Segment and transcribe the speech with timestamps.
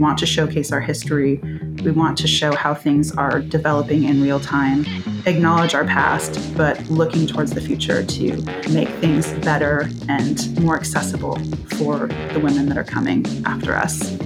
[0.00, 1.36] want to showcase our history.
[1.84, 4.86] We want to show how things are developing in real time,
[5.26, 8.36] acknowledge our past, but looking towards the future to
[8.70, 11.36] make things better and more accessible
[11.76, 14.16] for the women that are coming after us.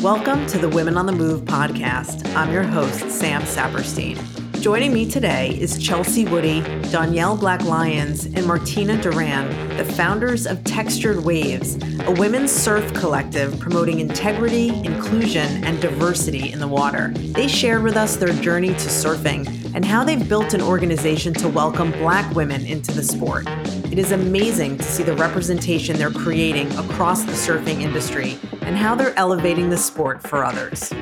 [0.00, 2.32] Welcome to the Women on the Move podcast.
[2.36, 4.37] I'm your host, Sam Saperstein.
[4.60, 10.64] Joining me today is Chelsea Woody, Danielle Black Lyons, and Martina Duran, the founders of
[10.64, 17.12] Textured Waves, a women's surf collective promoting integrity, inclusion, and diversity in the water.
[17.14, 19.46] They shared with us their journey to surfing
[19.76, 23.44] and how they've built an organization to welcome Black women into the sport.
[23.46, 28.96] It is amazing to see the representation they're creating across the surfing industry and how
[28.96, 30.92] they're elevating the sport for others.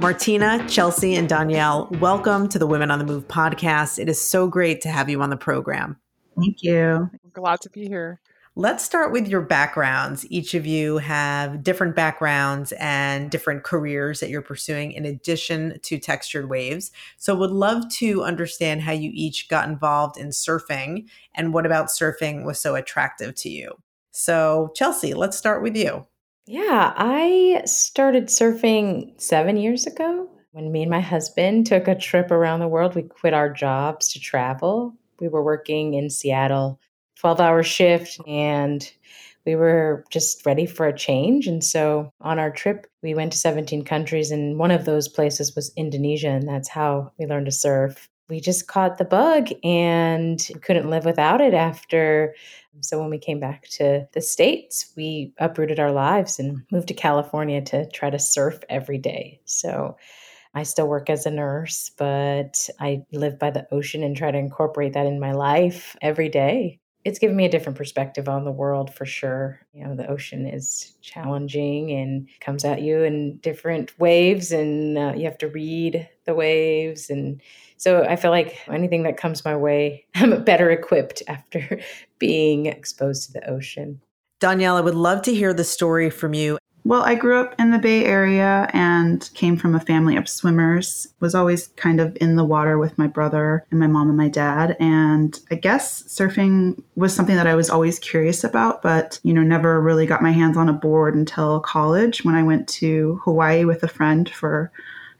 [0.00, 3.98] Martina, Chelsea, and Danielle, welcome to the Women on the Move podcast.
[3.98, 5.96] It is so great to have you on the program.
[6.36, 7.10] Thank you.
[7.32, 8.20] glad to be here.
[8.56, 10.24] Let's start with your backgrounds.
[10.30, 15.98] Each of you have different backgrounds and different careers that you're pursuing in addition to
[15.98, 16.92] textured waves.
[17.16, 21.86] So, would love to understand how you each got involved in surfing and what about
[21.86, 23.72] surfing was so attractive to you.
[24.12, 26.06] So, Chelsea, let's start with you.
[26.46, 32.30] Yeah, I started surfing seven years ago when me and my husband took a trip
[32.30, 32.94] around the world.
[32.94, 34.94] We quit our jobs to travel.
[35.20, 36.78] We were working in Seattle,
[37.18, 38.90] 12 hour shift, and
[39.46, 41.46] we were just ready for a change.
[41.46, 45.54] And so on our trip, we went to 17 countries, and one of those places
[45.54, 48.10] was Indonesia, and that's how we learned to surf.
[48.28, 52.34] We just caught the bug and couldn't live without it after
[52.80, 56.94] so when we came back to the States, we uprooted our lives and moved to
[56.94, 59.40] California to try to surf every day.
[59.44, 59.96] So
[60.54, 64.38] I still work as a nurse, but I live by the ocean and try to
[64.38, 66.80] incorporate that in my life every day.
[67.04, 69.60] It's given me a different perspective on the world for sure.
[69.72, 75.12] You know, the ocean is challenging and comes at you in different waves, and uh,
[75.14, 77.40] you have to read the waves and
[77.84, 81.80] so I feel like anything that comes my way, I'm better equipped after
[82.18, 84.00] being exposed to the ocean.
[84.40, 86.58] Danielle, I would love to hear the story from you.
[86.86, 91.08] Well, I grew up in the Bay Area and came from a family of swimmers.
[91.18, 94.28] Was always kind of in the water with my brother and my mom and my
[94.28, 94.76] dad.
[94.78, 99.42] And I guess surfing was something that I was always curious about, but you know,
[99.42, 103.64] never really got my hands on a board until college when I went to Hawaii
[103.64, 104.70] with a friend for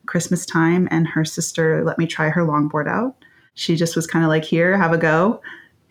[0.05, 3.17] Christmas time, and her sister let me try her longboard out.
[3.55, 5.41] She just was kind of like, Here, have a go.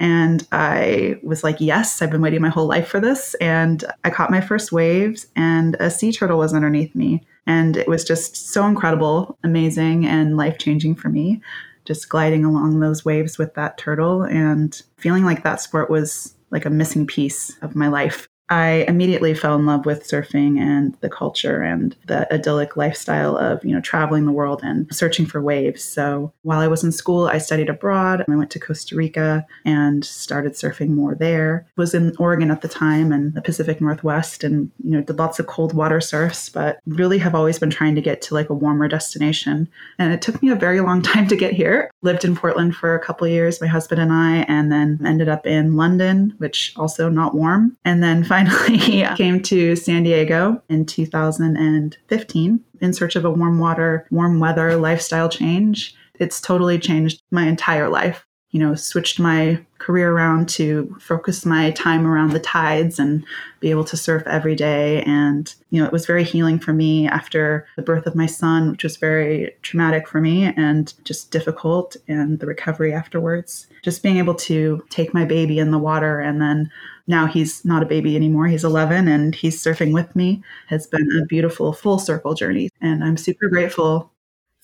[0.03, 3.35] And I was like, Yes, I've been waiting my whole life for this.
[3.35, 7.25] And I caught my first waves, and a sea turtle was underneath me.
[7.47, 11.41] And it was just so incredible, amazing, and life changing for me.
[11.85, 16.65] Just gliding along those waves with that turtle and feeling like that sport was like
[16.65, 18.27] a missing piece of my life.
[18.49, 23.65] I immediately fell in love with surfing and the culture and the idyllic lifestyle of,
[23.65, 25.83] you know, traveling the world and searching for waves.
[25.83, 28.23] So while I was in school, I studied abroad.
[28.29, 31.65] I went to Costa Rica and started surfing more there.
[31.77, 35.39] Was in Oregon at the time and the Pacific Northwest and, you know, did lots
[35.39, 38.53] of cold water surfs, but really have always been trying to get to like a
[38.53, 39.67] warmer destination.
[39.97, 41.89] And it took me a very long time to get here.
[42.03, 45.47] Lived in Portland for a couple years, my husband and I, and then ended up
[45.47, 47.75] in London, which also not warm.
[47.83, 48.42] And then finally
[49.17, 55.29] came to San Diego in 2015 in search of a warm water, warm weather lifestyle
[55.29, 55.95] change.
[56.19, 58.25] It's totally changed my entire life.
[58.53, 63.25] You know, switched my career around to focus my time around the tides and
[63.59, 65.01] be able to surf every day.
[65.01, 68.71] And, you know, it was very healing for me after the birth of my son,
[68.71, 73.67] which was very traumatic for me and just difficult, and the recovery afterwards.
[73.83, 76.71] Just being able to take my baby in the water and then
[77.07, 78.47] now he's not a baby anymore.
[78.47, 82.69] He's 11 and he's surfing with me has been a beautiful full circle journey.
[82.79, 84.12] And I'm super grateful.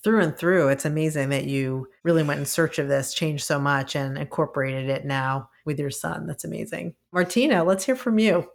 [0.04, 3.60] Through and through, it's amazing that you really went in search of this, changed so
[3.60, 6.26] much, and incorporated it now with your son.
[6.26, 6.94] That's amazing.
[7.12, 8.50] Martina, let's hear from you.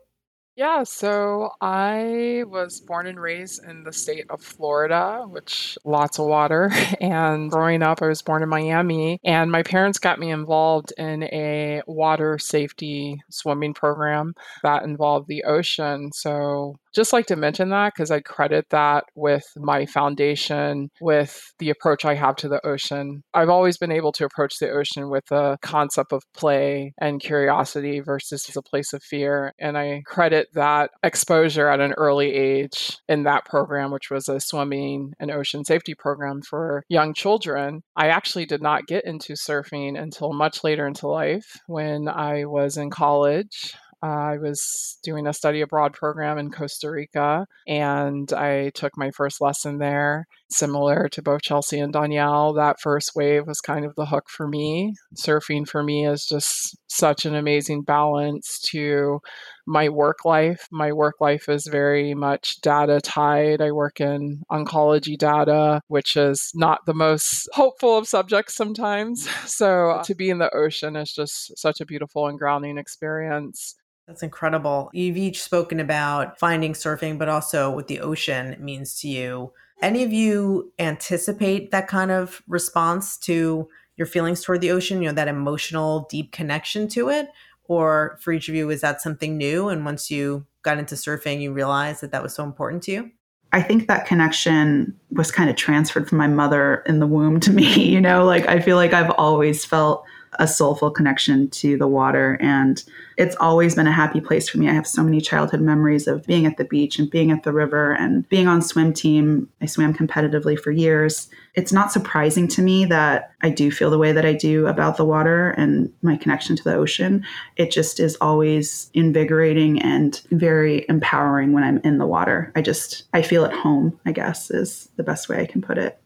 [0.56, 6.26] Yeah, so I was born and raised in the state of Florida, which lots of
[6.26, 6.70] water.
[7.00, 11.24] And growing up, I was born in Miami, and my parents got me involved in
[11.24, 16.12] a water safety swimming program that involved the ocean.
[16.12, 21.70] So just like to mention that because I credit that with my foundation, with the
[21.70, 23.22] approach I have to the ocean.
[23.32, 28.00] I've always been able to approach the ocean with a concept of play and curiosity
[28.00, 29.52] versus a place of fear.
[29.58, 34.40] And I credit that exposure at an early age in that program, which was a
[34.40, 37.82] swimming and ocean safety program for young children.
[37.96, 42.76] I actually did not get into surfing until much later into life when I was
[42.76, 43.74] in college
[44.04, 49.40] I was doing a study abroad program in Costa Rica, and I took my first
[49.40, 50.26] lesson there.
[50.50, 54.46] Similar to both Chelsea and Danielle, that first wave was kind of the hook for
[54.46, 54.94] me.
[55.16, 59.20] Surfing for me is just such an amazing balance to
[59.66, 60.68] my work life.
[60.70, 63.62] My work life is very much data tied.
[63.62, 69.26] I work in oncology data, which is not the most hopeful of subjects sometimes.
[69.46, 73.76] So to be in the ocean is just such a beautiful and grounding experience.
[74.06, 74.90] That's incredible.
[74.92, 79.52] You've each spoken about finding surfing, but also what the ocean means to you.
[79.80, 85.08] Any of you anticipate that kind of response to your feelings toward the ocean, you
[85.08, 87.28] know, that emotional, deep connection to it?
[87.66, 89.68] Or for each of you, is that something new?
[89.68, 93.10] And once you got into surfing, you realized that that was so important to you?
[93.52, 97.52] I think that connection was kind of transferred from my mother in the womb to
[97.52, 97.72] me.
[97.94, 100.04] You know, like I feel like I've always felt
[100.38, 102.36] a soulful connection to the water.
[102.40, 102.82] And
[103.16, 104.68] it's always been a happy place for me.
[104.68, 107.52] I have so many childhood memories of being at the beach and being at the
[107.52, 109.48] river and being on swim team.
[109.60, 111.28] I swam competitively for years.
[111.54, 114.96] It's not surprising to me that I do feel the way that I do about
[114.96, 117.24] the water and my connection to the ocean.
[117.56, 122.52] It just is always invigorating and very empowering when I'm in the water.
[122.56, 125.78] I just I feel at home, I guess is the best way I can put
[125.78, 125.98] it.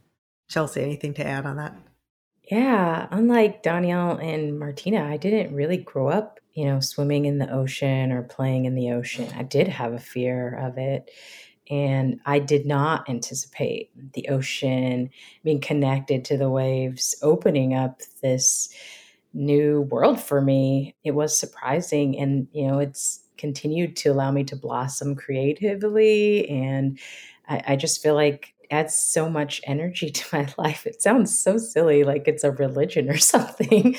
[0.48, 1.75] Chelsea, anything to add on that?
[2.50, 7.50] Yeah, unlike Danielle and Martina, I didn't really grow up, you know, swimming in the
[7.53, 9.29] ocean or playing in the ocean.
[9.37, 11.11] I did have a fear of it.
[11.71, 15.11] And I did not anticipate the ocean
[15.45, 18.71] being connected to the waves, opening up this
[19.35, 20.95] new world for me.
[21.05, 22.19] It was surprising.
[22.19, 26.49] And, you know, it's continued to allow me to blossom creatively.
[26.49, 26.99] And
[27.49, 30.87] I, I just feel like adds so much energy to my life.
[30.87, 33.97] It sounds so silly, like it's a religion or something.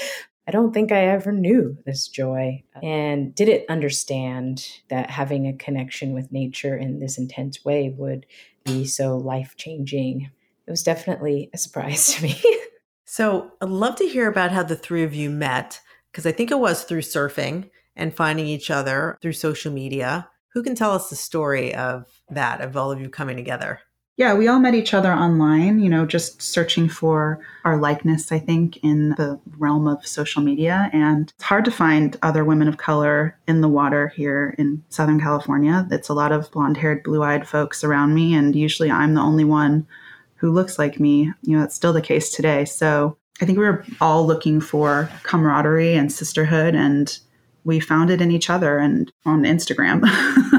[0.47, 6.13] I don't think I ever knew this joy and didn't understand that having a connection
[6.13, 8.25] with nature in this intense way would
[8.65, 10.31] be so life changing.
[10.65, 12.41] It was definitely a surprise to me.
[13.05, 15.81] so, I'd love to hear about how the three of you met,
[16.11, 20.29] because I think it was through surfing and finding each other through social media.
[20.53, 23.81] Who can tell us the story of that, of all of you coming together?
[24.19, 28.39] Yeah, we all met each other online, you know, just searching for our likeness, I
[28.39, 30.89] think, in the realm of social media.
[30.91, 35.21] And it's hard to find other women of color in the water here in Southern
[35.21, 35.87] California.
[35.89, 38.35] It's a lot of blonde haired, blue eyed folks around me.
[38.35, 39.87] And usually I'm the only one
[40.35, 41.31] who looks like me.
[41.43, 42.65] You know, that's still the case today.
[42.65, 46.75] So I think we were all looking for camaraderie and sisterhood.
[46.75, 47.17] And
[47.63, 50.03] we found it in each other and on Instagram.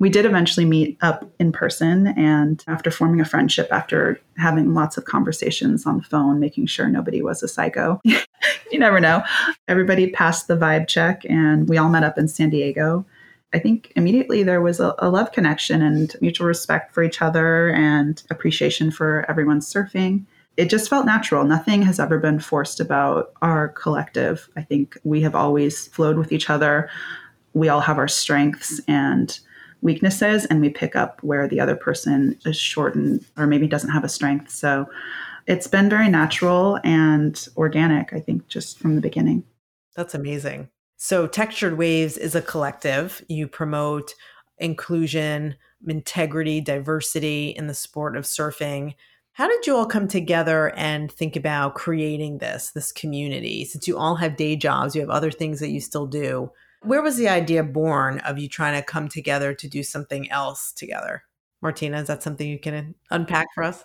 [0.00, 4.96] we did eventually meet up in person and after forming a friendship after having lots
[4.96, 9.22] of conversations on the phone making sure nobody was a psycho you never know
[9.68, 13.04] everybody passed the vibe check and we all met up in san diego
[13.52, 17.70] i think immediately there was a, a love connection and mutual respect for each other
[17.70, 20.24] and appreciation for everyone's surfing
[20.56, 21.44] it just felt natural.
[21.44, 24.50] Nothing has ever been forced about our collective.
[24.56, 26.90] I think we have always flowed with each other.
[27.54, 29.38] We all have our strengths and
[29.82, 34.04] weaknesses and we pick up where the other person is shortened or maybe doesn't have
[34.04, 34.50] a strength.
[34.50, 34.86] So
[35.46, 39.44] it's been very natural and organic, I think, just from the beginning.
[39.96, 40.68] That's amazing.
[40.96, 43.24] So, Textured Waves is a collective.
[43.26, 44.14] You promote
[44.58, 45.56] inclusion,
[45.86, 48.94] integrity, diversity in the sport of surfing.
[49.32, 53.64] How did you all come together and think about creating this, this community?
[53.64, 56.52] Since you all have day jobs, you have other things that you still do.
[56.82, 60.72] Where was the idea born of you trying to come together to do something else
[60.72, 61.24] together?
[61.60, 63.84] Martina, is that something you can unpack for us?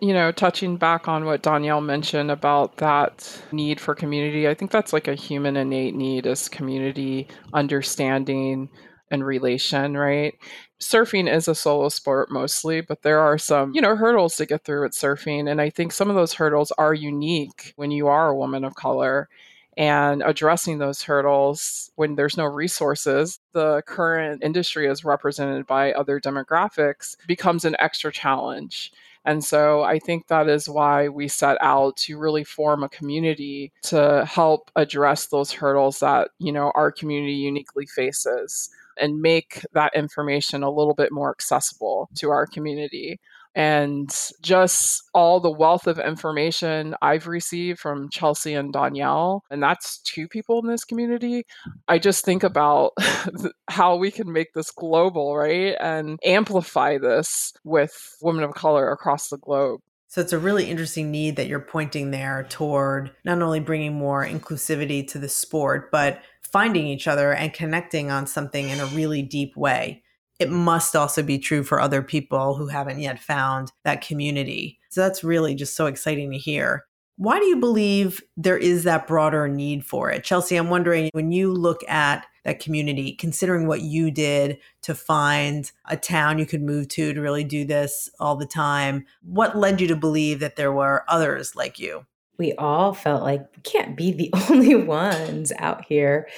[0.00, 4.70] You know, touching back on what Danielle mentioned about that need for community, I think
[4.70, 8.68] that's like a human innate need is community, understanding,
[9.10, 10.34] and relation, right?
[10.80, 14.64] Surfing is a solo sport mostly, but there are some, you know, hurdles to get
[14.64, 15.50] through with surfing.
[15.50, 18.74] And I think some of those hurdles are unique when you are a woman of
[18.74, 19.28] color
[19.76, 26.20] and addressing those hurdles when there's no resources the current industry is represented by other
[26.20, 28.92] demographics becomes an extra challenge.
[29.24, 33.72] And so I think that is why we set out to really form a community
[33.82, 39.94] to help address those hurdles that, you know, our community uniquely faces and make that
[39.96, 43.20] information a little bit more accessible to our community
[43.56, 49.98] and just all the wealth of information I've received from Chelsea and Danielle, and that's
[50.02, 51.46] two people in this community.
[51.88, 52.92] I just think about
[53.70, 55.74] how we can make this global, right?
[55.80, 59.80] And amplify this with women of color across the globe.
[60.08, 64.24] So it's a really interesting need that you're pointing there toward not only bringing more
[64.24, 69.22] inclusivity to the sport, but finding each other and connecting on something in a really
[69.22, 70.02] deep way.
[70.38, 74.78] It must also be true for other people who haven't yet found that community.
[74.90, 76.84] So that's really just so exciting to hear.
[77.18, 80.22] Why do you believe there is that broader need for it?
[80.22, 85.72] Chelsea, I'm wondering when you look at that community, considering what you did to find
[85.86, 89.80] a town you could move to to really do this all the time, what led
[89.80, 92.06] you to believe that there were others like you?
[92.38, 96.28] We all felt like we can't be the only ones out here.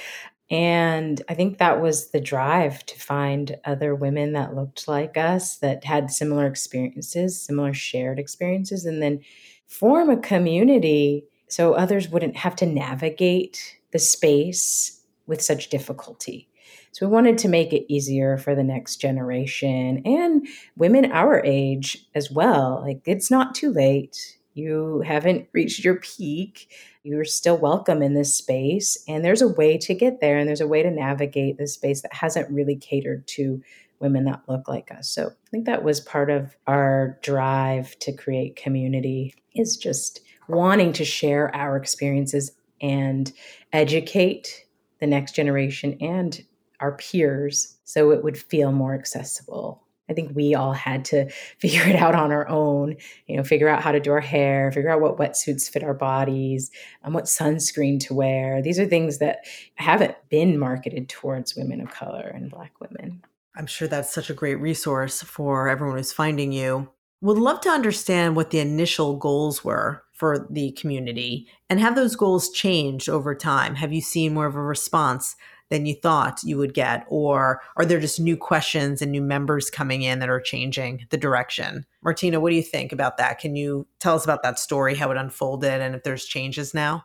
[0.50, 5.59] And I think that was the drive to find other women that looked like us,
[5.59, 9.21] that had similar experiences, similar shared experiences, and then
[9.67, 16.49] form a community so others wouldn't have to navigate the space with such difficulty.
[16.93, 22.07] So we wanted to make it easier for the next generation and women our age
[22.14, 22.83] as well.
[22.85, 24.38] Like it's not too late.
[24.55, 26.71] You haven't reached your peak.
[27.02, 28.99] You're still welcome in this space.
[29.07, 32.02] And there's a way to get there and there's a way to navigate this space
[32.02, 33.62] that hasn't really catered to
[34.00, 35.09] women that look like us.
[35.09, 40.93] So I think that was part of our drive to create community is just wanting
[40.95, 43.33] to share our experiences and
[43.73, 44.64] educate
[45.00, 46.45] the next generation and
[46.81, 49.83] our peers so it would feel more accessible.
[50.09, 52.97] I think we all had to figure it out on our own,
[53.27, 55.95] you know, figure out how to do our hair, figure out what wetsuits fit our
[55.95, 56.71] bodies,
[57.03, 58.62] and what sunscreen to wear.
[58.62, 63.23] These are things that haven't been marketed towards women of color and Black women.
[63.57, 66.88] I'm sure that's such a great resource for everyone who's finding you.
[67.21, 72.15] Would love to understand what the initial goals were for the community and have those
[72.15, 73.75] goals changed over time.
[73.75, 75.35] Have you seen more of a response
[75.71, 77.05] than you thought you would get?
[77.09, 81.17] Or are there just new questions and new members coming in that are changing the
[81.17, 81.85] direction?
[82.03, 83.39] Martina, what do you think about that?
[83.39, 87.05] Can you tell us about that story, how it unfolded, and if there's changes now?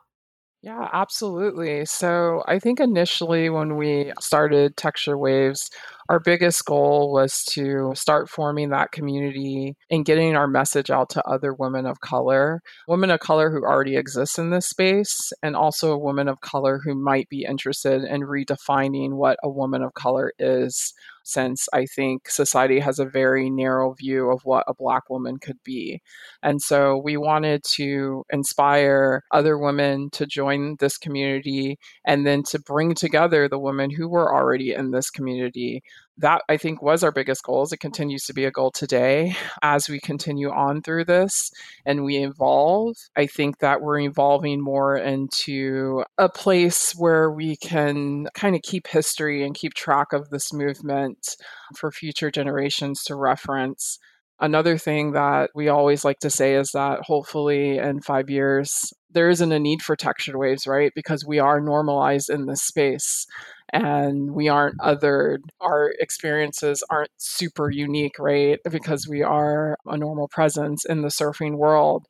[0.63, 1.85] Yeah, absolutely.
[1.85, 5.69] So I think initially when we started Texture Waves,
[6.07, 11.27] our biggest goal was to start forming that community and getting our message out to
[11.27, 15.97] other women of color, women of color who already exist in this space, and also
[15.97, 20.93] women of color who might be interested in redefining what a woman of color is
[21.23, 25.57] since I think society has a very narrow view of what a Black woman could
[25.63, 26.01] be.
[26.41, 32.59] And so we wanted to inspire other women to join this community and then to
[32.59, 35.81] bring together the women who were already in this community
[36.17, 37.67] that I think was our biggest goal.
[37.71, 41.51] It continues to be a goal today as we continue on through this
[41.85, 42.95] and we evolve.
[43.15, 48.87] I think that we're evolving more into a place where we can kind of keep
[48.87, 51.35] history and keep track of this movement
[51.75, 53.97] for future generations to reference.
[54.39, 59.29] Another thing that we always like to say is that hopefully in five years, there
[59.29, 60.91] isn't a need for textured waves, right?
[60.95, 63.25] Because we are normalized in this space
[63.71, 65.39] and we aren't othered.
[65.61, 68.59] Our experiences aren't super unique, right?
[68.69, 72.05] Because we are a normal presence in the surfing world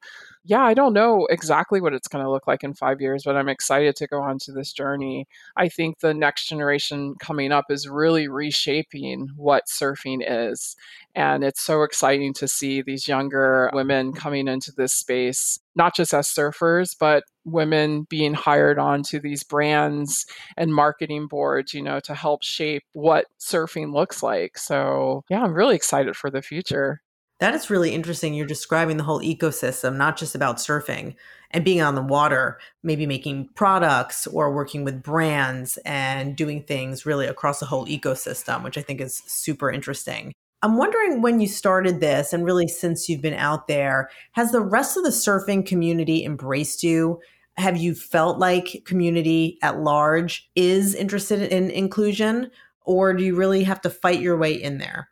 [0.45, 3.37] yeah, I don't know exactly what it's going to look like in five years, but
[3.37, 5.25] I'm excited to go on to this journey.
[5.55, 10.75] I think the next generation coming up is really reshaping what surfing is.
[11.15, 16.13] And it's so exciting to see these younger women coming into this space, not just
[16.13, 20.25] as surfers, but women being hired onto these brands
[20.57, 24.57] and marketing boards, you know, to help shape what surfing looks like.
[24.57, 27.01] So, yeah, I'm really excited for the future.
[27.43, 28.33] That is really interesting.
[28.33, 31.15] You're describing the whole ecosystem, not just about surfing
[31.51, 37.05] and being on the water, maybe making products or working with brands and doing things
[37.05, 40.31] really across the whole ecosystem, which I think is super interesting.
[40.61, 44.61] I'm wondering when you started this and really since you've been out there, has the
[44.61, 47.19] rest of the surfing community embraced you?
[47.57, 52.51] Have you felt like community at large is interested in inclusion
[52.85, 55.09] or do you really have to fight your way in there?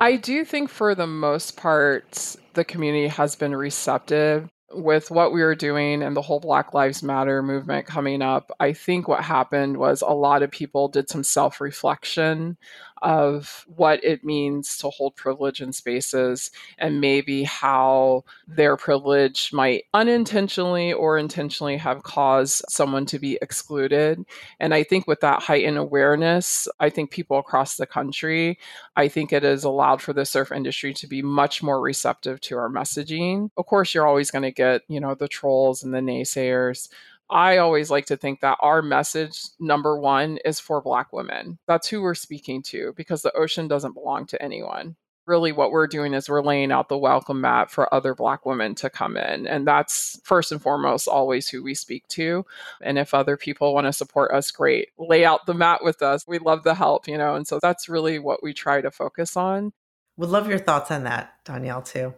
[0.00, 5.42] I do think for the most part, the community has been receptive with what we
[5.42, 8.50] were doing and the whole Black Lives Matter movement coming up.
[8.60, 12.58] I think what happened was a lot of people did some self reflection
[13.02, 19.84] of what it means to hold privilege in spaces and maybe how their privilege might
[19.94, 24.24] unintentionally or intentionally have caused someone to be excluded.
[24.60, 28.58] And I think with that heightened awareness, I think people across the country,
[28.96, 32.56] I think it has allowed for the surf industry to be much more receptive to
[32.56, 33.50] our messaging.
[33.56, 36.88] Of course, you're always going to get, you know, the trolls and the naysayers.
[37.28, 41.58] I always like to think that our message, number one, is for Black women.
[41.66, 44.96] That's who we're speaking to because the ocean doesn't belong to anyone.
[45.26, 48.74] really what we're doing is we're laying out the welcome mat for other black women
[48.76, 52.44] to come in and that's first and foremost always who we speak to.
[52.80, 54.90] And if other people want to support us great.
[54.98, 56.24] Lay out the mat with us.
[56.26, 59.36] We love the help you know and so that's really what we try to focus
[59.36, 59.72] on.
[60.16, 62.14] Would love your thoughts on that danielle too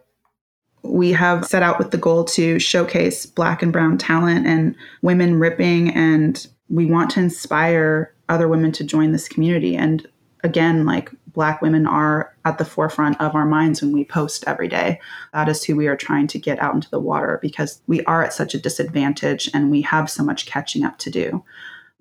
[0.83, 5.39] we have set out with the goal to showcase black and brown talent and women
[5.39, 10.07] ripping and we want to inspire other women to join this community and
[10.43, 14.67] again like Black women are at the forefront of our minds when we post every
[14.67, 14.99] day.
[15.33, 18.23] That is who we are trying to get out into the water because we are
[18.23, 21.43] at such a disadvantage and we have so much catching up to do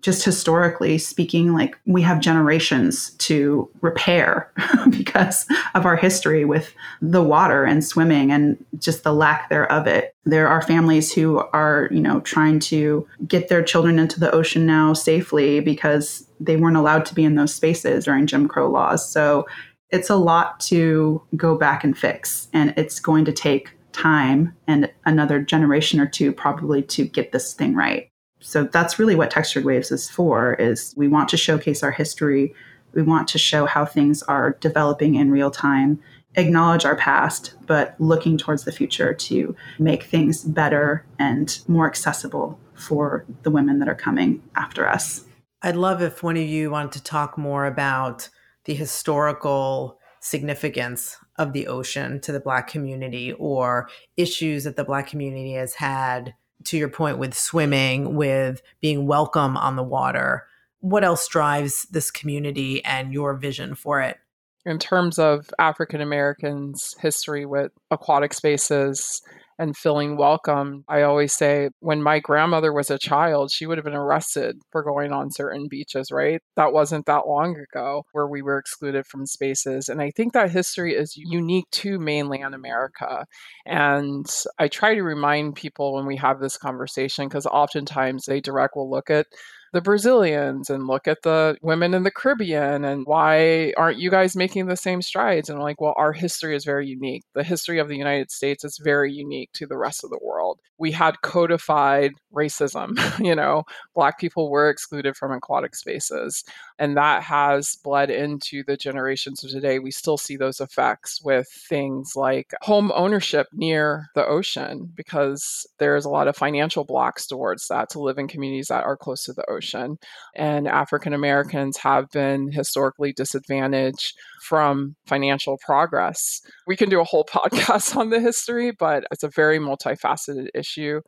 [0.01, 4.51] just historically speaking, like we have generations to repair
[4.91, 9.87] because of our history with the water and swimming and just the lack there of
[9.87, 10.15] it.
[10.25, 14.67] There are families who are, you know, trying to get their children into the ocean
[14.67, 19.11] now safely because they weren't allowed to be in those spaces during Jim Crow laws.
[19.11, 19.47] So
[19.91, 24.93] it's a lot to go back and fix, and it's going to take time and
[25.07, 29.65] another generation or two probably to get this thing right so that's really what textured
[29.65, 32.55] waves is for is we want to showcase our history.
[32.93, 36.01] We want to show how things are developing in real time
[36.37, 42.59] acknowledge our past but looking towards the future to make things better and more accessible
[42.75, 45.25] for the women that are coming after us.
[45.63, 48.29] I'd love if one of you wanted to talk more about
[48.65, 55.09] the historical significance of the ocean to the black community or issues that the black
[55.09, 56.35] community has had
[56.69, 60.47] to your point with swimming, with being welcome on the water,
[60.81, 64.19] what else drives this community and your vision for it?
[64.65, 69.23] In terms of African Americans' history with aquatic spaces,
[69.59, 70.85] and feeling welcome.
[70.89, 74.83] I always say when my grandmother was a child, she would have been arrested for
[74.83, 76.41] going on certain beaches, right?
[76.57, 79.89] That wasn't that long ago where we were excluded from spaces.
[79.89, 83.27] And I think that history is unique to mainland America.
[83.67, 84.27] And
[84.59, 88.91] I try to remind people when we have this conversation, because oftentimes they direct will
[88.91, 89.27] look at
[89.73, 94.35] the Brazilians and look at the women in the Caribbean and why aren't you guys
[94.35, 95.49] making the same strides?
[95.49, 97.25] And I'm like, well, our history is very unique.
[97.35, 100.61] The history of the United States is very unique to the rest of the world.
[100.79, 106.45] We had codified racism, you know, Black people were excluded from aquatic spaces.
[106.79, 109.81] And that has bled into the generations of today.
[109.81, 116.05] We still see those effects with things like home ownership near the ocean because there's
[116.05, 119.33] a lot of financial blocks towards that to live in communities that are close to
[119.33, 119.99] the ocean ocean.
[120.35, 126.41] And African Americans have been historically disadvantaged from financial progress.
[126.67, 131.01] We can do a whole podcast on the history, but it's a very multifaceted issue.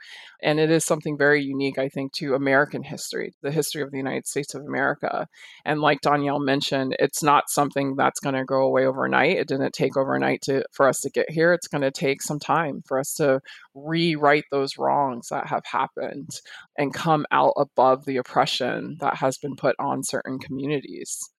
[0.42, 3.98] And it is something very unique, I think, to American history, the history of the
[3.98, 5.26] United States of America.
[5.64, 9.36] And like Danielle mentioned, it's not something that's going to go away overnight.
[9.36, 11.52] It didn't take overnight to for us to get here.
[11.52, 13.40] It's going to take some time for us to
[13.74, 16.30] rewrite those wrongs that have happened
[16.76, 21.30] and come out above the oppression that has been put on certain communities.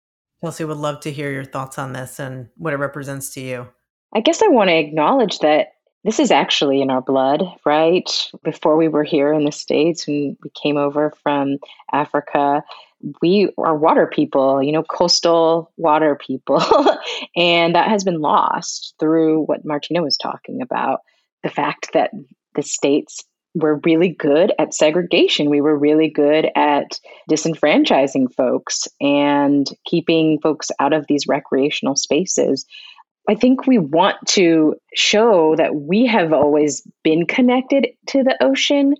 [0.41, 3.67] Chelsea would love to hear your thoughts on this and what it represents to you.
[4.13, 8.09] I guess I want to acknowledge that this is actually in our blood, right?
[8.43, 11.57] Before we were here in the States, when we came over from
[11.93, 12.63] Africa,
[13.21, 16.63] we are water people, you know, coastal water people.
[17.35, 21.01] and that has been lost through what Martina was talking about
[21.43, 22.11] the fact that
[22.55, 23.23] the states
[23.53, 25.49] were really good at segregation.
[25.49, 26.99] We were really good at
[27.29, 32.65] disenfranchising folks and keeping folks out of these recreational spaces.
[33.29, 38.95] I think we want to show that we have always been connected to the ocean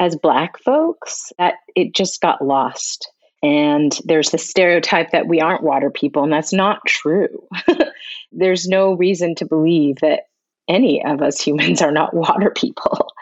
[0.00, 3.10] as Black folks, that it just got lost.
[3.42, 7.46] And there's the stereotype that we aren't water people, and that's not true.
[8.32, 10.22] there's no reason to believe that
[10.68, 13.12] any of us humans are not water people.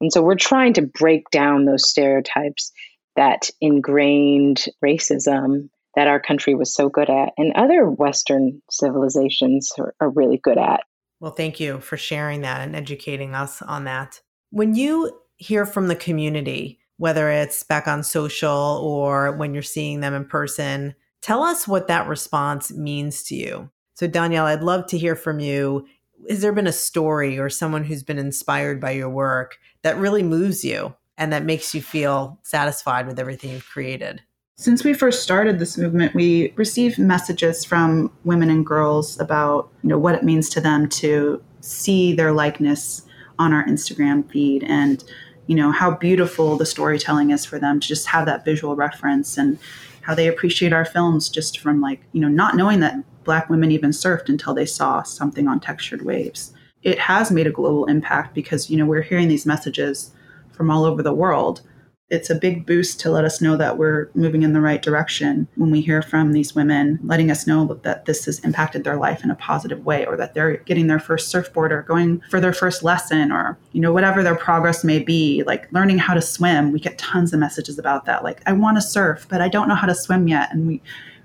[0.00, 2.72] And so we're trying to break down those stereotypes
[3.16, 9.94] that ingrained racism that our country was so good at and other Western civilizations are,
[10.00, 10.80] are really good at.
[11.18, 14.20] Well, thank you for sharing that and educating us on that.
[14.50, 20.00] When you hear from the community, whether it's back on social or when you're seeing
[20.00, 23.70] them in person, tell us what that response means to you.
[23.94, 25.86] So, Danielle, I'd love to hear from you
[26.28, 30.22] has there been a story or someone who's been inspired by your work that really
[30.22, 34.22] moves you and that makes you feel satisfied with everything you've created?
[34.56, 39.88] Since we first started this movement, we received messages from women and girls about, you
[39.88, 43.02] know, what it means to them to see their likeness
[43.38, 45.04] on our Instagram feed and,
[45.46, 49.38] you know, how beautiful the storytelling is for them to just have that visual reference
[49.38, 49.58] and
[50.02, 52.96] how they appreciate our films just from like, you know, not knowing that
[53.28, 56.54] Black women even surfed until they saw something on textured waves.
[56.82, 60.12] It has made a global impact because, you know, we're hearing these messages
[60.50, 61.60] from all over the world.
[62.08, 65.46] It's a big boost to let us know that we're moving in the right direction
[65.56, 69.22] when we hear from these women letting us know that this has impacted their life
[69.22, 72.54] in a positive way or that they're getting their first surfboard or going for their
[72.54, 76.72] first lesson or you know whatever their progress may be like learning how to swim.
[76.72, 79.68] We get tons of messages about that like i want to surf but i don't
[79.68, 80.50] know how to swim yet.
[80.50, 80.80] And we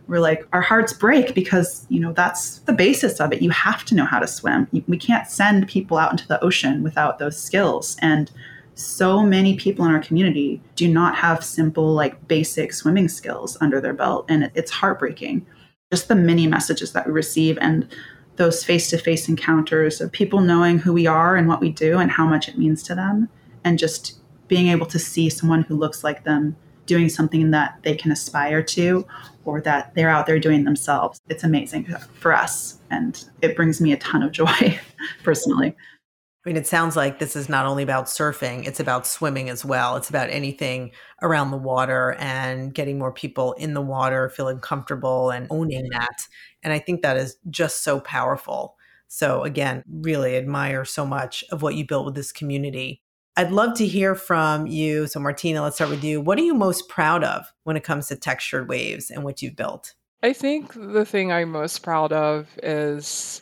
[0.08, 3.86] we're like our hearts break because you know that's the basis of it you have
[3.86, 7.42] to know how to swim we can't send people out into the ocean without those
[7.42, 8.32] skills and
[8.76, 13.80] so many people in our community do not have simple, like basic swimming skills under
[13.80, 14.26] their belt.
[14.30, 15.46] And it's heartbreaking.
[15.92, 17.88] Just the many messages that we receive and
[18.36, 22.00] those face to face encounters of people knowing who we are and what we do
[22.00, 23.30] and how much it means to them.
[23.64, 27.96] And just being able to see someone who looks like them doing something that they
[27.96, 29.06] can aspire to
[29.46, 31.20] or that they're out there doing themselves.
[31.30, 31.86] It's amazing
[32.20, 32.78] for us.
[32.90, 34.80] And it brings me a ton of joy
[35.24, 35.76] personally.
[36.46, 39.64] I mean, it sounds like this is not only about surfing, it's about swimming as
[39.64, 39.96] well.
[39.96, 40.92] It's about anything
[41.22, 46.28] around the water and getting more people in the water, feeling comfortable and owning that.
[46.62, 48.76] And I think that is just so powerful.
[49.08, 53.03] So, again, really admire so much of what you built with this community.
[53.36, 55.08] I'd love to hear from you.
[55.08, 56.22] So, Martina, let's start with you.
[56.22, 59.56] What are you most proud of when it comes to textured waves and what you've
[59.56, 59.94] built?
[60.22, 63.42] I think the thing I'm most proud of is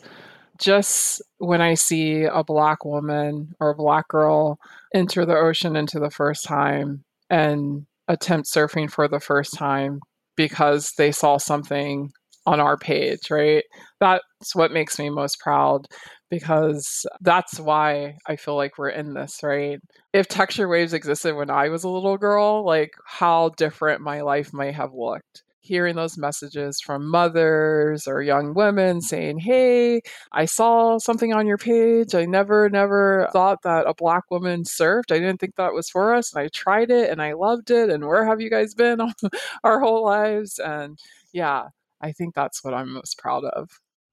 [0.58, 4.58] just when I see a black woman or a black girl
[4.94, 10.00] enter the ocean into the first time and attempt surfing for the first time
[10.36, 12.10] because they saw something
[12.46, 13.64] on our page, right?
[14.00, 15.86] That's what makes me most proud
[16.32, 19.78] because that's why I feel like we're in this, right?
[20.14, 24.50] If texture waves existed when I was a little girl, like how different my life
[24.54, 30.00] might have looked hearing those messages from mothers or young women saying, Hey,
[30.32, 32.14] I saw something on your page.
[32.14, 35.12] I never, never thought that a black woman surfed.
[35.12, 36.32] I didn't think that was for us.
[36.32, 37.90] And I tried it and I loved it.
[37.90, 39.00] And where have you guys been
[39.64, 40.58] our whole lives?
[40.58, 40.98] And
[41.32, 41.68] yeah,
[42.00, 43.68] I think that's what I'm most proud of.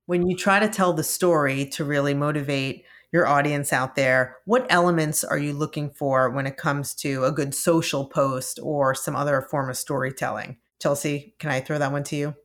[0.10, 4.66] When you try to tell the story to really motivate your audience out there, what
[4.68, 9.16] elements are you looking for when it comes to a good social post or some
[9.16, 10.58] other form of storytelling?
[10.82, 12.36] Chelsea, can I throw that one to you?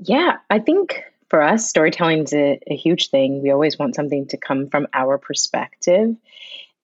[0.00, 3.42] Yeah, I think for us, storytelling is a, a huge thing.
[3.42, 6.14] We always want something to come from our perspective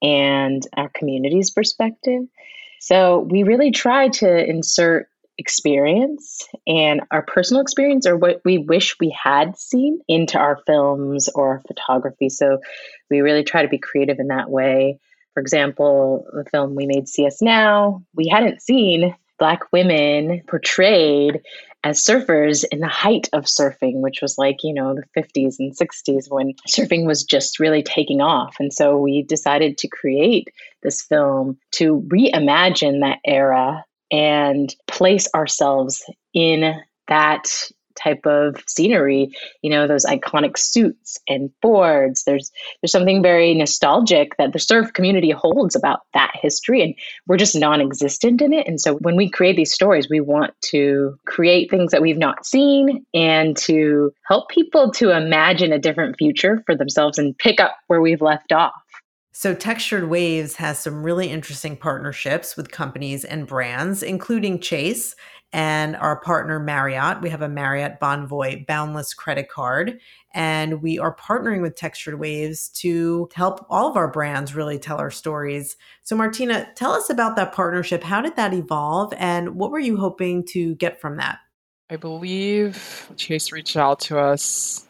[0.00, 2.22] and our community's perspective.
[2.78, 5.09] So we really try to insert
[5.40, 11.28] experience and our personal experience or what we wish we had seen into our films
[11.34, 12.28] or our photography.
[12.28, 12.58] So
[13.10, 15.00] we really try to be creative in that way.
[15.34, 21.40] For example, the film we made See Us Now, we hadn't seen Black women portrayed
[21.82, 25.74] as surfers in the height of surfing, which was like, you know, the 50s and
[25.74, 28.56] 60s when surfing was just really taking off.
[28.60, 30.48] And so we decided to create
[30.82, 36.74] this film to reimagine that era and place ourselves in
[37.08, 39.30] that type of scenery
[39.62, 44.92] you know those iconic suits and boards there's there's something very nostalgic that the surf
[44.92, 46.94] community holds about that history and
[47.26, 48.66] we're just non-existent in it.
[48.66, 52.46] And so when we create these stories we want to create things that we've not
[52.46, 57.76] seen and to help people to imagine a different future for themselves and pick up
[57.88, 58.72] where we've left off
[59.32, 65.14] so, Textured Waves has some really interesting partnerships with companies and brands, including Chase
[65.52, 67.22] and our partner Marriott.
[67.22, 70.00] We have a Marriott Bonvoy boundless credit card.
[70.32, 74.98] And we are partnering with Textured Waves to help all of our brands really tell
[74.98, 75.76] our stories.
[76.02, 78.02] So, Martina, tell us about that partnership.
[78.02, 79.12] How did that evolve?
[79.16, 81.38] And what were you hoping to get from that?
[81.88, 84.86] I believe Chase reached out to us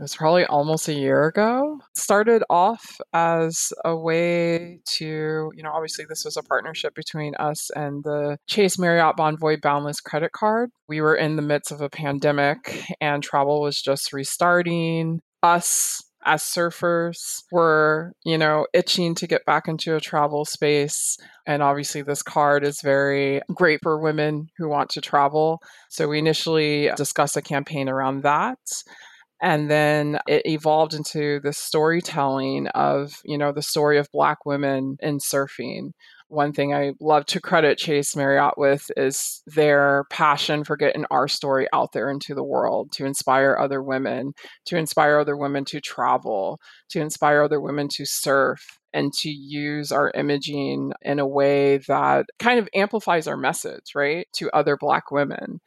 [0.00, 1.78] it was probably almost a year ago.
[1.94, 7.68] Started off as a way to, you know, obviously this was a partnership between us
[7.76, 10.70] and the Chase Marriott Bonvoy Boundless credit card.
[10.88, 15.20] We were in the midst of a pandemic and travel was just restarting.
[15.42, 21.18] Us as surfers were, you know, itching to get back into a travel space.
[21.46, 25.60] And obviously, this card is very great for women who want to travel.
[25.90, 28.58] So, we initially discussed a campaign around that
[29.40, 34.96] and then it evolved into the storytelling of you know the story of black women
[35.00, 35.92] in surfing.
[36.28, 41.26] One thing i love to credit chase marriott with is their passion for getting our
[41.26, 44.34] story out there into the world to inspire other women
[44.66, 49.90] to inspire other women to travel to inspire other women to surf and to use
[49.90, 55.10] our imaging in a way that kind of amplifies our message right to other black
[55.10, 55.60] women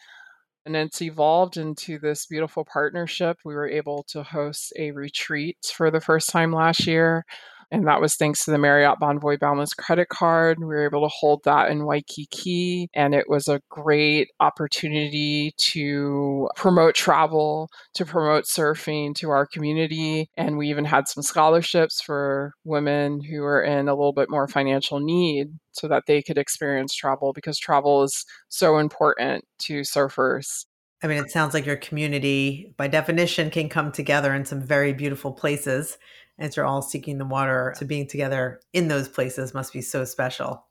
[0.65, 3.39] And it's evolved into this beautiful partnership.
[3.43, 7.25] We were able to host a retreat for the first time last year
[7.73, 10.59] and that was thanks to the Marriott Bonvoy Boundless credit card.
[10.59, 16.49] We were able to hold that in Waikiki, and it was a great opportunity to
[16.55, 20.29] promote travel, to promote surfing to our community.
[20.37, 24.47] And we even had some scholarships for women who were in a little bit more
[24.47, 30.65] financial need so that they could experience travel because travel is so important to surfers.
[31.01, 34.93] I mean, it sounds like your community, by definition, can come together in some very
[34.93, 35.97] beautiful places
[36.39, 37.73] as you're all seeking the water.
[37.77, 40.65] So being together in those places must be so special.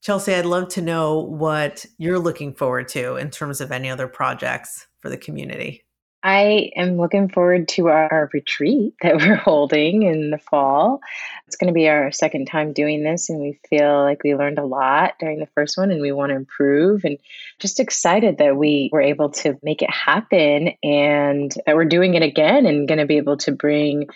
[0.00, 4.06] Chelsea, I'd love to know what you're looking forward to in terms of any other
[4.06, 5.84] projects for the community.
[6.22, 11.00] I am looking forward to our retreat that we're holding in the fall.
[11.46, 14.58] It's going to be our second time doing this, and we feel like we learned
[14.58, 17.04] a lot during the first one, and we want to improve.
[17.04, 17.18] And
[17.60, 22.22] just excited that we were able to make it happen and that we're doing it
[22.22, 24.08] again and going to be able to bring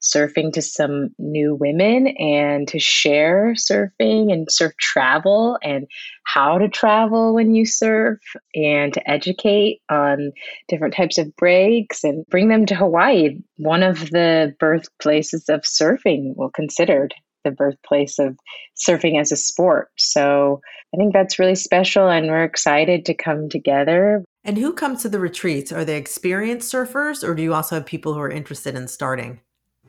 [0.00, 5.86] surfing to some new women and to share surfing and surf travel and
[6.24, 8.18] how to travel when you surf
[8.54, 10.32] and to educate on
[10.68, 16.34] different types of breaks and bring them to Hawaii, one of the birthplaces of surfing,
[16.36, 18.38] well considered the birthplace of
[18.76, 19.88] surfing as a sport.
[19.96, 20.60] So
[20.94, 24.24] I think that's really special and we're excited to come together.
[24.44, 25.72] And who comes to the retreats?
[25.72, 29.40] Are they experienced surfers or do you also have people who are interested in starting?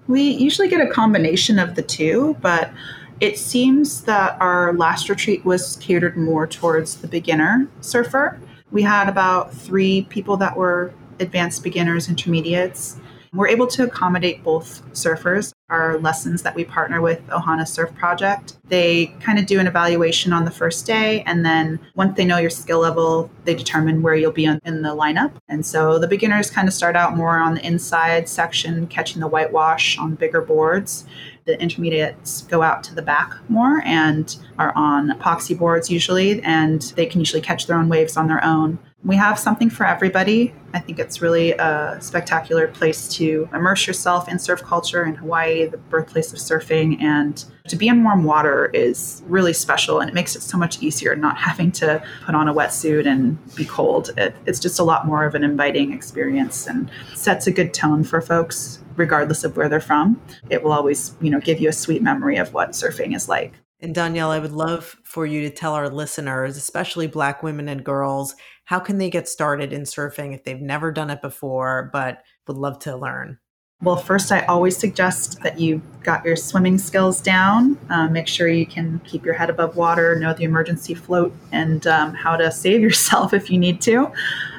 [0.07, 2.71] We usually get a combination of the two, but
[3.19, 8.39] it seems that our last retreat was catered more towards the beginner surfer.
[8.71, 12.97] We had about three people that were advanced beginners, intermediates,
[13.33, 15.53] we're able to accommodate both surfers.
[15.71, 20.33] Our lessons that we partner with Ohana Surf Project, they kind of do an evaluation
[20.33, 21.23] on the first day.
[21.23, 24.95] And then once they know your skill level, they determine where you'll be in the
[24.95, 25.31] lineup.
[25.49, 29.27] And so the beginners kind of start out more on the inside section, catching the
[29.27, 31.05] whitewash on bigger boards
[31.45, 36.93] the intermediates go out to the back more and are on epoxy boards usually, and
[36.95, 40.53] they can usually catch their own waves on their own we have something for everybody.
[40.73, 45.65] I think it's really a spectacular place to immerse yourself in surf culture in Hawaii,
[45.65, 47.01] the birthplace of surfing.
[47.01, 50.81] And to be in warm water is really special and it makes it so much
[50.83, 54.11] easier not having to put on a wetsuit and be cold.
[54.17, 58.03] It, it's just a lot more of an inviting experience and sets a good tone
[58.03, 60.21] for folks regardless of where they're from.
[60.49, 63.53] It will always, you know, give you a sweet memory of what surfing is like.
[63.83, 67.83] And Danielle, I would love for you to tell our listeners, especially Black women and
[67.83, 68.35] girls,
[68.71, 72.55] how can they get started in surfing if they've never done it before but would
[72.55, 73.37] love to learn?
[73.81, 77.77] Well, first, I always suggest that you got your swimming skills down.
[77.89, 81.85] Uh, make sure you can keep your head above water, know the emergency float, and
[81.85, 84.09] um, how to save yourself if you need to.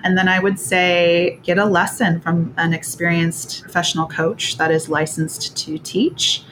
[0.05, 4.91] And then I would say get a lesson from an experienced professional coach that is
[4.91, 6.45] licensed to teach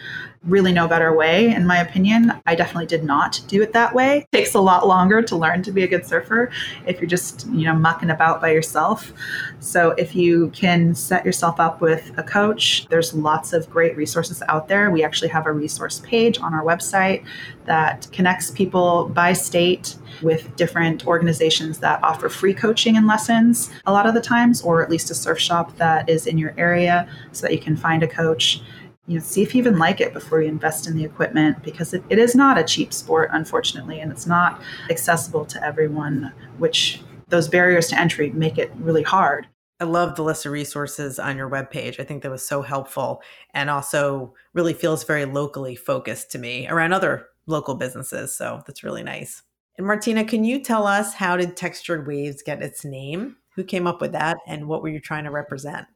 [0.45, 2.33] really no better way, in my opinion.
[2.47, 4.27] I definitely did not do it that way.
[4.33, 6.51] It takes a lot longer to learn to be a good surfer
[6.87, 9.13] if you're just, you know, mucking about by yourself.
[9.59, 14.43] So if you can set yourself up with a coach, there's lots of great resources
[14.49, 14.91] out there.
[14.91, 17.25] We actually have a resource page on our website
[17.67, 23.93] that connects people by state with different organizations that offer free coaching and lessons a
[23.93, 27.09] lot of the times, or at least a surf shop that is in your area
[27.33, 28.63] so that you can find a coach
[29.11, 31.93] you know, see if you even like it before you invest in the equipment because
[31.93, 37.03] it, it is not a cheap sport, unfortunately, and it's not accessible to everyone, which
[37.27, 39.49] those barriers to entry make it really hard.
[39.81, 41.99] I love the list of resources on your webpage.
[41.99, 43.21] I think that was so helpful
[43.53, 48.33] and also really feels very locally focused to me around other local businesses.
[48.33, 49.43] So that's really nice.
[49.77, 53.39] And Martina, can you tell us how did Textured Waves get its name?
[53.57, 55.89] Who came up with that and what were you trying to represent?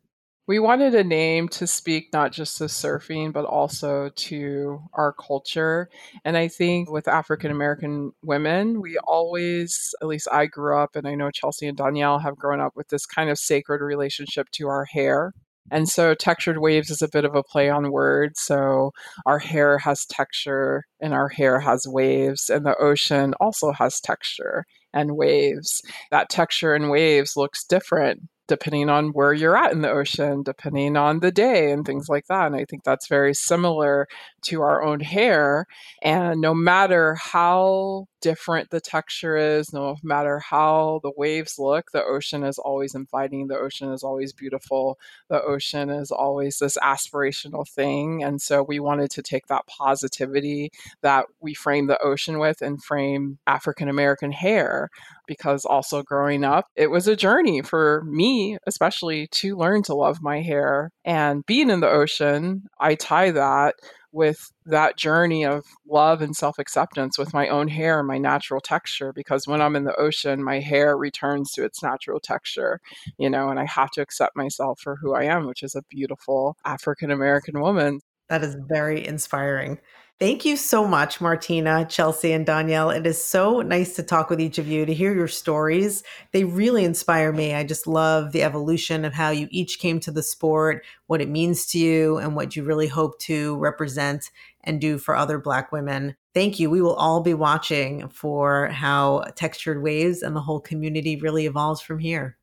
[0.46, 5.88] We wanted a name to speak not just to surfing, but also to our culture.
[6.22, 11.08] And I think with African American women, we always, at least I grew up, and
[11.08, 14.68] I know Chelsea and Danielle have grown up with this kind of sacred relationship to
[14.68, 15.32] our hair.
[15.70, 18.40] And so textured waves is a bit of a play on words.
[18.42, 18.90] So
[19.24, 24.66] our hair has texture and our hair has waves, and the ocean also has texture
[24.92, 25.80] and waves.
[26.10, 30.96] That texture and waves looks different depending on where you're at in the ocean, depending
[30.96, 32.46] on the day, and things like that.
[32.46, 34.06] And I think that's very similar
[34.46, 35.66] to our own hair.
[36.02, 42.02] And no matter how different the texture is, no matter how the waves look, the
[42.02, 43.48] ocean is always inviting.
[43.48, 44.98] The ocean is always beautiful.
[45.28, 48.24] The ocean is always this aspirational thing.
[48.24, 50.70] And so we wanted to take that positivity
[51.02, 54.88] that we frame the ocean with and frame African American hair
[55.26, 60.22] because also growing up, it was a journey for me, especially to learn to love
[60.22, 60.90] my hair.
[61.04, 63.74] And being in the ocean, I tie that
[64.14, 68.60] with that journey of love and self acceptance with my own hair and my natural
[68.60, 69.12] texture.
[69.12, 72.80] Because when I'm in the ocean, my hair returns to its natural texture,
[73.18, 75.82] you know, and I have to accept myself for who I am, which is a
[75.90, 78.00] beautiful African American woman.
[78.28, 79.78] That is very inspiring.
[80.20, 82.90] Thank you so much, Martina, Chelsea, and Danielle.
[82.90, 86.04] It is so nice to talk with each of you, to hear your stories.
[86.30, 87.52] They really inspire me.
[87.52, 91.28] I just love the evolution of how you each came to the sport, what it
[91.28, 94.30] means to you, and what you really hope to represent
[94.62, 96.14] and do for other Black women.
[96.32, 96.70] Thank you.
[96.70, 101.80] We will all be watching for how Textured Waves and the whole community really evolves
[101.80, 102.36] from here.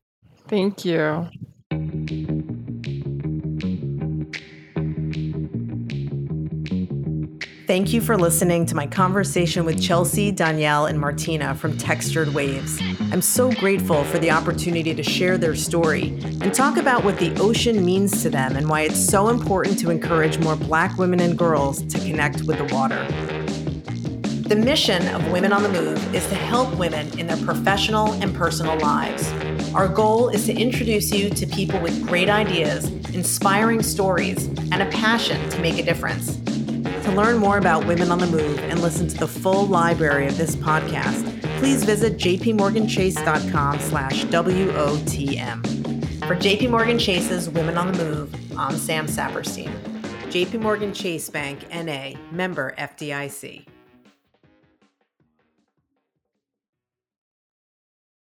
[0.48, 1.30] Thank you.
[7.72, 12.82] Thank you for listening to my conversation with Chelsea, Danielle, and Martina from Textured Waves.
[13.14, 16.10] I'm so grateful for the opportunity to share their story
[16.42, 19.90] and talk about what the ocean means to them and why it's so important to
[19.90, 23.08] encourage more Black women and girls to connect with the water.
[24.50, 28.36] The mission of Women on the Move is to help women in their professional and
[28.36, 29.32] personal lives.
[29.74, 34.88] Our goal is to introduce you to people with great ideas, inspiring stories, and a
[34.88, 36.38] passion to make a difference.
[37.12, 40.38] To learn more about Women on the Move and listen to the full library of
[40.38, 45.68] this podcast, please visit jpmorganchase.com slash WOTM.
[46.26, 49.78] For JP Morgan Chase's Women on the Move, I'm Sam Saperstein.
[50.30, 53.66] JP Morgan Chase Bank, N.A., member FDIC.